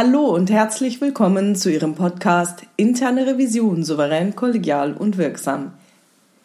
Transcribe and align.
Hallo 0.00 0.26
und 0.32 0.48
herzlich 0.48 1.00
willkommen 1.00 1.56
zu 1.56 1.72
Ihrem 1.72 1.96
Podcast 1.96 2.62
Interne 2.76 3.26
Revision 3.26 3.82
souverän, 3.82 4.36
kollegial 4.36 4.92
und 4.92 5.18
wirksam. 5.18 5.72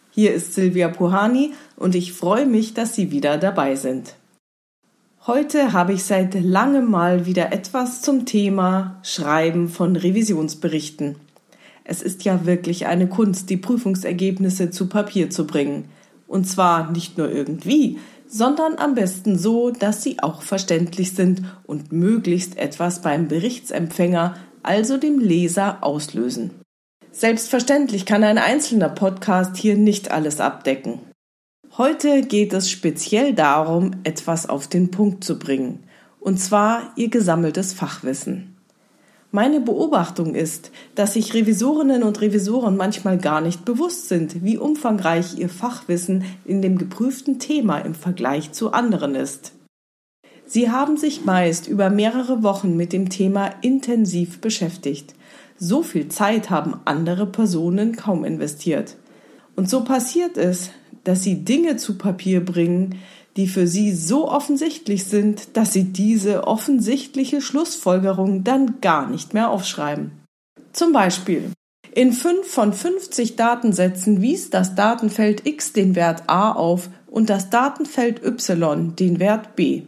Hier 0.09 0.33
ist 0.33 0.55
Silvia 0.55 0.87
Puhani 0.87 1.53
und 1.75 1.93
ich 1.93 2.13
freue 2.13 2.47
mich, 2.47 2.73
dass 2.73 2.95
Sie 2.95 3.11
wieder 3.11 3.37
dabei 3.37 3.75
sind. 3.75 4.15
Heute 5.27 5.71
habe 5.71 5.93
ich 5.93 6.03
seit 6.03 6.33
langem 6.33 6.89
mal 6.89 7.27
wieder 7.27 7.53
etwas 7.53 8.01
zum 8.01 8.25
Thema 8.25 8.97
Schreiben 9.03 9.69
von 9.69 9.97
Revisionsberichten. 9.97 11.17
Es 11.83 12.01
ist 12.01 12.25
ja 12.25 12.47
wirklich 12.47 12.87
eine 12.87 13.05
Kunst, 13.05 13.51
die 13.51 13.57
Prüfungsergebnisse 13.57 14.71
zu 14.71 14.89
Papier 14.89 15.29
zu 15.29 15.45
bringen. 15.45 15.89
Und 16.27 16.45
zwar 16.45 16.89
nicht 16.89 17.19
nur 17.19 17.29
irgendwie, 17.29 17.99
sondern 18.33 18.79
am 18.79 18.95
besten 18.95 19.37
so, 19.37 19.69
dass 19.69 20.01
sie 20.01 20.19
auch 20.19 20.41
verständlich 20.41 21.13
sind 21.13 21.43
und 21.67 21.91
möglichst 21.91 22.57
etwas 22.57 23.03
beim 23.03 23.27
Berichtsempfänger, 23.27 24.35
also 24.63 24.97
dem 24.97 25.19
Leser, 25.19 25.83
auslösen. 25.83 26.49
Selbstverständlich 27.11 28.07
kann 28.07 28.23
ein 28.23 28.39
einzelner 28.39 28.89
Podcast 28.89 29.55
hier 29.55 29.77
nicht 29.77 30.09
alles 30.09 30.39
abdecken. 30.39 30.99
Heute 31.77 32.23
geht 32.23 32.53
es 32.53 32.71
speziell 32.71 33.35
darum, 33.35 33.91
etwas 34.03 34.49
auf 34.49 34.67
den 34.67 34.89
Punkt 34.89 35.23
zu 35.23 35.37
bringen, 35.37 35.83
und 36.19 36.39
zwar 36.39 36.91
ihr 36.95 37.09
gesammeltes 37.09 37.73
Fachwissen. 37.73 38.52
Meine 39.35 39.61
Beobachtung 39.61 40.35
ist, 40.35 40.69
dass 40.93 41.13
sich 41.13 41.33
Revisorinnen 41.33 42.03
und 42.03 42.21
Revisoren 42.21 42.77
manchmal 42.77 43.17
gar 43.17 43.41
nicht 43.41 43.65
bewusst 43.65 44.07
sind, 44.07 44.43
wie 44.43 44.59
umfangreich 44.59 45.39
ihr 45.39 45.49
Fachwissen 45.49 46.23
in 46.45 46.61
dem 46.61 46.77
geprüften 46.77 47.39
Thema 47.39 47.79
im 47.79 47.95
Vergleich 47.95 48.51
zu 48.51 48.73
anderen 48.73 49.15
ist. 49.15 49.53
Sie 50.45 50.69
haben 50.69 50.97
sich 50.97 51.25
meist 51.25 51.67
über 51.67 51.89
mehrere 51.89 52.43
Wochen 52.43 52.77
mit 52.77 52.93
dem 52.93 53.09
Thema 53.09 53.47
intensiv 53.63 54.39
beschäftigt. 54.39 55.15
So 55.57 55.81
viel 55.81 56.09
Zeit 56.09 56.51
haben 56.51 56.81
andere 56.85 57.25
Personen 57.25 57.95
kaum 57.95 58.25
investiert. 58.25 58.97
Und 59.55 59.67
so 59.67 59.83
passiert 59.83 60.37
es, 60.37 60.69
dass 61.05 61.23
sie 61.23 61.43
Dinge 61.43 61.77
zu 61.77 61.97
Papier 61.97 62.45
bringen, 62.45 62.99
die 63.37 63.47
für 63.47 63.67
sie 63.67 63.93
so 63.93 64.29
offensichtlich 64.29 65.05
sind, 65.05 65.57
dass 65.57 65.73
sie 65.73 65.85
diese 65.85 66.45
offensichtliche 66.45 67.41
Schlussfolgerung 67.41 68.43
dann 68.43 68.79
gar 68.81 69.09
nicht 69.09 69.33
mehr 69.33 69.49
aufschreiben. 69.49 70.11
Zum 70.71 70.91
Beispiel 70.91 71.51
in 71.95 72.11
5 72.11 72.47
von 72.47 72.73
50 72.73 73.35
Datensätzen 73.35 74.21
wies 74.21 74.49
das 74.49 74.73
Datenfeld 74.73 75.45
x 75.45 75.73
den 75.73 75.95
Wert 75.95 76.23
a 76.27 76.51
auf 76.51 76.89
und 77.05 77.29
das 77.29 77.51
Datenfeld 77.51 78.23
y 78.23 78.95
den 78.95 79.19
Wert 79.19 79.55
b. 79.55 79.83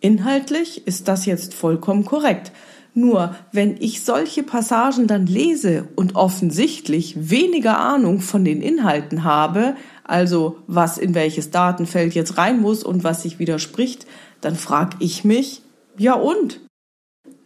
Inhaltlich 0.00 0.86
ist 0.86 1.08
das 1.08 1.26
jetzt 1.26 1.52
vollkommen 1.52 2.04
korrekt. 2.04 2.52
Nur 2.94 3.36
wenn 3.52 3.76
ich 3.80 4.04
solche 4.04 4.42
Passagen 4.42 5.06
dann 5.06 5.26
lese 5.26 5.88
und 5.94 6.16
offensichtlich 6.16 7.30
weniger 7.30 7.78
Ahnung 7.78 8.20
von 8.20 8.44
den 8.44 8.62
Inhalten 8.62 9.22
habe, 9.24 9.76
also 10.10 10.58
was 10.66 10.98
in 10.98 11.14
welches 11.14 11.50
Datenfeld 11.50 12.14
jetzt 12.14 12.36
rein 12.36 12.60
muss 12.60 12.82
und 12.82 13.04
was 13.04 13.22
sich 13.22 13.38
widerspricht, 13.38 14.06
dann 14.40 14.56
frage 14.56 14.96
ich 15.00 15.24
mich, 15.24 15.62
ja 15.96 16.14
und? 16.14 16.60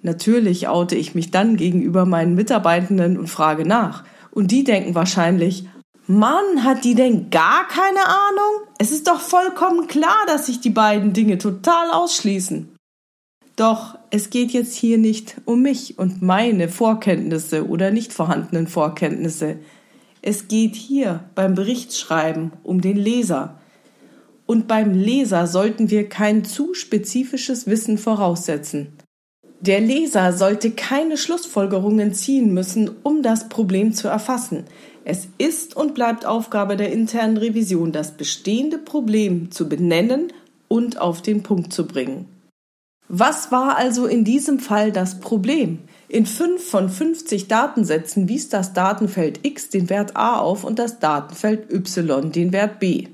Natürlich 0.03 0.69
oute 0.69 0.97
ich 0.97 1.15
mich 1.15 1.31
dann 1.31 1.57
gegenüber 1.57 2.05
meinen 2.05 2.35
Mitarbeitenden 2.35 3.19
und 3.19 3.29
frage 3.29 3.67
nach. 3.67 4.05
Und 4.31 4.51
die 4.51 4.65
denken 4.65 4.95
wahrscheinlich, 4.95 5.67
Mann, 6.07 6.65
hat 6.65 6.85
die 6.85 6.95
denn 6.95 7.31
gar 7.31 7.67
keine 7.69 8.05
Ahnung? 8.07 8.69
Es 8.79 8.91
ist 8.91 9.09
doch 9.09 9.21
vollkommen 9.21 9.87
klar, 9.87 10.19
dass 10.27 10.47
sich 10.47 10.61
die 10.61 10.71
beiden 10.71 11.15
Dinge 11.15 11.39
total 11.39 11.91
ausschließen. 11.91 12.75
Doch 13.57 13.97
es 14.11 14.31
geht 14.31 14.51
jetzt 14.51 14.75
hier 14.75 14.99
nicht 14.99 15.37
um 15.45 15.63
mich 15.63 15.99
und 15.99 16.21
meine 16.21 16.69
Vorkenntnisse 16.69 17.69
oder 17.69 17.91
nicht 17.91 18.13
vorhandenen 18.13 18.67
Vorkenntnisse. 18.67 19.59
Es 20.27 20.49
geht 20.49 20.75
hier 20.75 21.25
beim 21.35 21.55
Berichtsschreiben 21.55 22.53
um 22.63 22.81
den 22.81 22.97
Leser. 22.97 23.59
Und 24.47 24.67
beim 24.67 24.95
Leser 24.95 25.47
sollten 25.47 25.91
wir 25.91 26.09
kein 26.09 26.47
zu 26.47 26.73
spezifisches 26.73 27.67
Wissen 27.67 27.99
voraussetzen. 27.99 28.97
Der 29.61 29.81
Leser 29.81 30.33
sollte 30.33 30.71
keine 30.71 31.19
Schlussfolgerungen 31.19 32.15
ziehen 32.15 32.55
müssen, 32.55 32.91
um 33.03 33.23
das 33.23 33.51
Problem 33.51 33.93
zu 33.93 34.09
erfassen. 34.09 34.65
Es 35.05 35.29
ist 35.37 35.77
und 35.77 35.93
bleibt 35.93 36.25
Aufgabe 36.25 36.79
der 36.79 36.91
internen 36.91 37.37
Revision, 37.37 37.93
das 37.93 38.13
bestehende 38.17 38.79
Problem 38.79 39.51
zu 39.51 39.69
benennen 39.69 40.33
und 40.69 40.99
auf 40.99 41.21
den 41.21 41.43
Punkt 41.43 41.71
zu 41.75 41.87
bringen. 41.87 42.25
Was 43.09 43.53
war 43.53 43.77
also 43.77 44.07
in 44.07 44.25
diesem 44.25 44.59
Fall 44.59 44.91
das 44.91 45.21
Problem? 45.21 45.81
In 46.09 46.27
5 46.27 46.63
von 46.63 46.89
50 46.89 47.49
Datensätzen 47.49 48.29
wies 48.29 48.49
das 48.49 48.73
Datenfeld 48.73 49.41
x 49.43 49.71
den 49.71 49.89
Wert 49.89 50.17
a 50.17 50.39
auf 50.39 50.65
und 50.65 50.79
das 50.79 50.99
Datenfeld 50.99 51.73
y 51.73 52.31
den 52.31 52.53
Wert 52.53 52.79
b. 52.79 53.09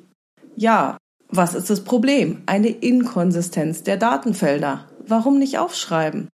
Ja, 0.56 0.96
was 1.28 1.54
ist 1.54 1.70
das 1.70 1.84
Problem? 1.84 2.42
Eine 2.46 2.68
Inkonsistenz 2.68 3.84
der 3.84 3.96
Datenfelder. 3.96 4.86
Warum 5.06 5.38
nicht 5.38 5.58
aufschreiben? 5.58 6.28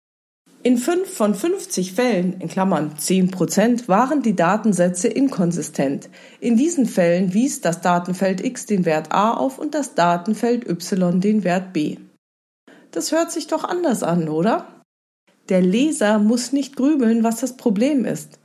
In 0.63 0.77
5 0.77 1.13
von 1.13 1.35
50 1.35 1.93
Fällen, 1.93 2.35
in 2.39 2.49
Klammern 2.49 2.97
10 2.97 3.31
Prozent, 3.33 3.89
waren 3.89 4.23
die 4.23 4.37
Datensätze 4.37 5.09
inkonsistent. 5.09 6.09
In 6.39 6.57
diesen 6.57 6.87
Fällen 6.87 7.35
wies 7.35 7.63
das 7.63 7.81
Datenfeld 7.81 8.45
x 8.45 8.67
den 8.67 8.85
Wert 8.85 9.11
a 9.11 9.33
auf 9.33 9.59
und 9.59 9.75
das 9.75 9.95
Datenfeld 9.95 10.69
y 10.69 11.21
den 11.21 11.43
Wert 11.43 11.73
b. 11.73 11.97
Das 12.93 13.11
hört 13.11 13.33
sich 13.33 13.49
doch 13.49 13.65
anders 13.65 14.03
an, 14.03 14.29
oder? 14.29 14.82
Der 15.49 15.61
Leser 15.61 16.19
muss 16.19 16.53
nicht 16.53 16.77
grübeln, 16.77 17.25
was 17.25 17.41
das 17.41 17.57
Problem 17.57 18.05
ist. 18.05 18.39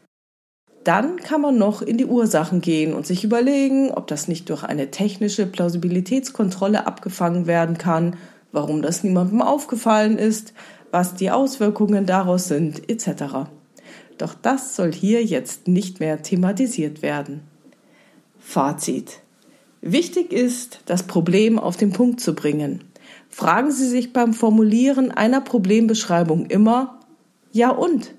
Dann 0.83 1.17
kann 1.17 1.41
man 1.41 1.57
noch 1.57 1.81
in 1.81 1.97
die 1.97 2.05
Ursachen 2.05 2.61
gehen 2.61 2.93
und 2.93 3.05
sich 3.05 3.23
überlegen, 3.23 3.91
ob 3.91 4.07
das 4.07 4.27
nicht 4.27 4.49
durch 4.49 4.63
eine 4.63 4.89
technische 4.89 5.45
Plausibilitätskontrolle 5.45 6.87
abgefangen 6.87 7.45
werden 7.45 7.77
kann, 7.77 8.15
warum 8.51 8.81
das 8.81 9.03
niemandem 9.03 9.41
aufgefallen 9.41 10.17
ist, 10.17 10.53
was 10.91 11.13
die 11.13 11.29
Auswirkungen 11.29 12.05
daraus 12.05 12.47
sind, 12.47 12.89
etc. 12.89 13.49
Doch 14.17 14.33
das 14.33 14.75
soll 14.75 14.93
hier 14.93 15.23
jetzt 15.23 15.67
nicht 15.67 15.99
mehr 15.99 16.23
thematisiert 16.23 17.01
werden. 17.01 17.41
Fazit. 18.39 19.19
Wichtig 19.81 20.31
ist, 20.31 20.79
das 20.85 21.03
Problem 21.03 21.59
auf 21.59 21.77
den 21.77 21.91
Punkt 21.91 22.21
zu 22.21 22.33
bringen. 22.33 22.81
Fragen 23.29 23.71
Sie 23.71 23.87
sich 23.87 24.13
beim 24.13 24.33
Formulieren 24.33 25.11
einer 25.11 25.41
Problembeschreibung 25.41 26.47
immer, 26.47 26.99
ja 27.51 27.69
und? 27.69 28.13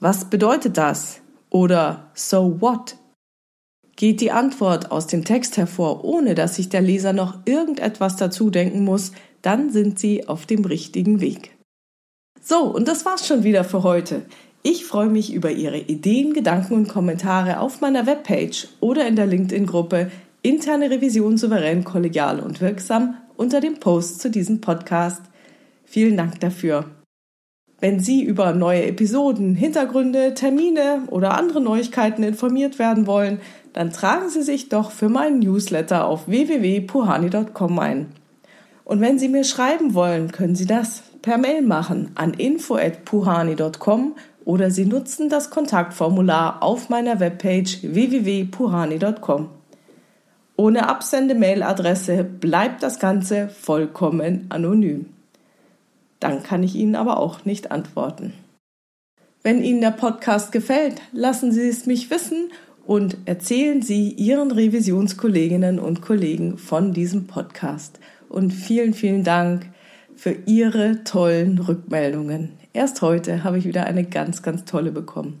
Was 0.00 0.26
bedeutet 0.26 0.76
das? 0.76 1.20
Oder 1.50 2.10
so 2.14 2.60
what? 2.60 2.96
Geht 3.96 4.20
die 4.20 4.32
Antwort 4.32 4.90
aus 4.90 5.06
dem 5.06 5.24
Text 5.24 5.56
hervor, 5.56 6.04
ohne 6.04 6.34
dass 6.34 6.56
sich 6.56 6.68
der 6.68 6.80
Leser 6.80 7.12
noch 7.12 7.38
irgendetwas 7.44 8.16
dazu 8.16 8.50
denken 8.50 8.84
muss, 8.84 9.12
dann 9.42 9.70
sind 9.70 9.98
Sie 9.98 10.26
auf 10.26 10.46
dem 10.46 10.64
richtigen 10.64 11.20
Weg. 11.20 11.56
So, 12.42 12.64
und 12.64 12.88
das 12.88 13.04
war's 13.06 13.26
schon 13.26 13.44
wieder 13.44 13.64
für 13.64 13.82
heute. 13.82 14.22
Ich 14.62 14.84
freue 14.84 15.08
mich 15.08 15.32
über 15.32 15.50
Ihre 15.50 15.78
Ideen, 15.78 16.32
Gedanken 16.32 16.74
und 16.74 16.88
Kommentare 16.88 17.60
auf 17.60 17.80
meiner 17.80 18.06
Webpage 18.06 18.68
oder 18.80 19.06
in 19.06 19.14
der 19.14 19.26
LinkedIn-Gruppe 19.26 20.10
Interne 20.42 20.90
Revision 20.90 21.38
souverän, 21.38 21.84
kollegial 21.84 22.40
und 22.40 22.60
wirksam 22.60 23.16
unter 23.36 23.60
dem 23.60 23.80
Post 23.80 24.20
zu 24.20 24.30
diesem 24.30 24.60
Podcast. 24.60 25.22
Vielen 25.84 26.16
Dank 26.16 26.40
dafür. 26.40 26.86
Wenn 27.80 28.00
Sie 28.00 28.22
über 28.22 28.52
neue 28.52 28.86
Episoden, 28.86 29.54
Hintergründe, 29.54 30.34
Termine 30.34 31.02
oder 31.08 31.36
andere 31.36 31.60
Neuigkeiten 31.60 32.22
informiert 32.22 32.78
werden 32.78 33.06
wollen, 33.06 33.40
dann 33.72 33.92
tragen 33.92 34.30
Sie 34.30 34.42
sich 34.42 34.68
doch 34.68 34.90
für 34.90 35.08
meinen 35.08 35.40
Newsletter 35.40 36.06
auf 36.06 36.28
www.puhani.com 36.28 37.78
ein. 37.78 38.06
Und 38.84 39.00
wenn 39.00 39.18
Sie 39.18 39.28
mir 39.28 39.44
schreiben 39.44 39.94
wollen, 39.94 40.30
können 40.32 40.54
Sie 40.54 40.66
das 40.66 41.02
per 41.20 41.38
Mail 41.38 41.62
machen 41.62 42.10
an 42.14 42.34
info@puhani.com 42.34 44.14
oder 44.44 44.70
Sie 44.70 44.84
nutzen 44.84 45.28
das 45.28 45.50
Kontaktformular 45.50 46.62
auf 46.62 46.88
meiner 46.90 47.18
Webpage 47.18 47.82
www.puhani.com. 47.82 49.48
Ohne 50.56 50.88
Absende-Mail-Adresse 50.88 52.22
bleibt 52.22 52.82
das 52.82 53.00
Ganze 53.00 53.48
vollkommen 53.48 54.46
anonym. 54.50 55.06
Dann 56.20 56.42
kann 56.42 56.62
ich 56.62 56.76
Ihnen 56.76 56.94
aber 56.94 57.18
auch 57.18 57.44
nicht 57.44 57.72
antworten. 57.72 58.32
Wenn 59.42 59.62
Ihnen 59.62 59.80
der 59.80 59.90
Podcast 59.90 60.52
gefällt, 60.52 61.02
lassen 61.12 61.52
Sie 61.52 61.68
es 61.68 61.86
mich 61.86 62.10
wissen 62.10 62.50
und 62.86 63.18
erzählen 63.24 63.82
Sie 63.82 64.10
Ihren 64.10 64.52
Revisionskolleginnen 64.52 65.78
und 65.78 66.02
Kollegen 66.02 66.56
von 66.56 66.92
diesem 66.92 67.26
Podcast. 67.26 67.98
Und 68.28 68.52
vielen, 68.52 68.94
vielen 68.94 69.24
Dank 69.24 69.66
für 70.14 70.36
Ihre 70.46 71.02
tollen 71.04 71.58
Rückmeldungen. 71.58 72.52
Erst 72.72 73.02
heute 73.02 73.44
habe 73.44 73.58
ich 73.58 73.64
wieder 73.64 73.86
eine 73.86 74.04
ganz, 74.04 74.42
ganz 74.42 74.64
tolle 74.64 74.92
bekommen. 74.92 75.40